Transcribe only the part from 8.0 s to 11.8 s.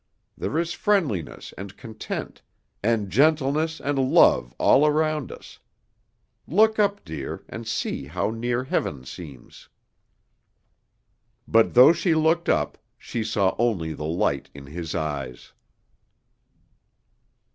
how near heaven seems." But